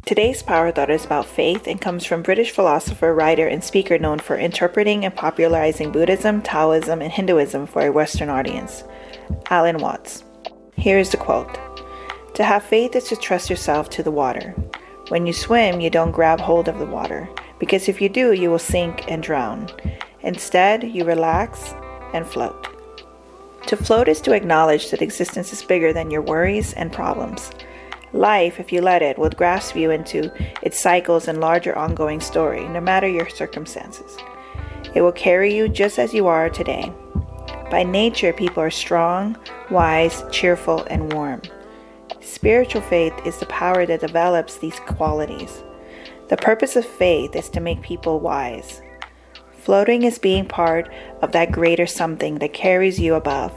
[0.00, 4.18] Today's Power Thought is about faith and comes from British philosopher, writer, and speaker known
[4.18, 8.84] for interpreting and popularizing Buddhism, Taoism, and Hinduism for a Western audience,
[9.50, 10.24] Alan Watts.
[10.76, 11.58] Here is the quote
[12.34, 14.52] To have faith is to trust yourself to the water.
[15.08, 18.50] When you swim, you don't grab hold of the water, because if you do, you
[18.50, 19.70] will sink and drown.
[20.22, 21.74] Instead, you relax
[22.14, 22.68] and float.
[23.66, 27.50] To float is to acknowledge that existence is bigger than your worries and problems.
[28.12, 30.30] Life, if you let it, will grasp you into
[30.62, 34.16] its cycles and larger ongoing story, no matter your circumstances.
[34.94, 36.92] It will carry you just as you are today.
[37.70, 39.36] By nature, people are strong,
[39.70, 41.40] wise, cheerful, and warm.
[42.20, 45.64] Spiritual faith is the power that develops these qualities.
[46.28, 48.82] The purpose of faith is to make people wise.
[49.52, 53.52] Floating is being part of that greater something that carries you above.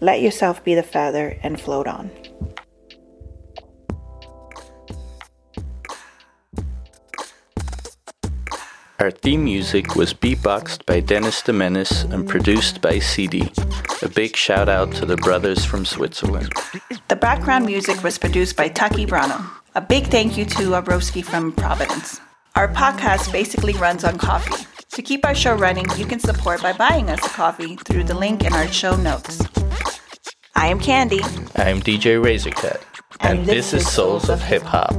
[0.00, 2.10] Let yourself be the feather and float on.
[8.98, 13.52] Our theme music was beatboxed by Dennis de Menace and produced by CD.
[14.00, 16.50] A big shout out to the brothers from Switzerland.
[17.08, 19.44] The background music was produced by Taki Brano.
[19.74, 22.22] A big thank you to Abroski from Providence.
[22.54, 24.66] Our podcast basically runs on coffee.
[24.92, 28.14] To keep our show running, you can support by buying us a coffee through the
[28.14, 29.42] link in our show notes.
[30.54, 31.20] I am Candy.
[31.54, 32.82] I am DJ Razorcut.
[33.20, 34.96] And, and this, this, is Souls of Hip Hop.